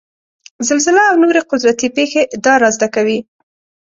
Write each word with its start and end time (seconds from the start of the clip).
زلزله 0.67 1.03
او 1.09 1.15
نورې 1.23 1.41
قدرتي 1.51 1.87
پېښې 1.97 2.21
دا 2.45 2.53
رازد 2.63 2.81
کوي. 2.95 3.19